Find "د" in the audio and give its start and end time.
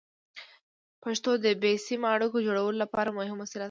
1.43-1.45